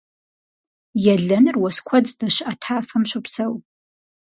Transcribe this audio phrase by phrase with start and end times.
[1.13, 3.53] Елэныр уэс куэд здэщыӀэ тафэм щопсэу.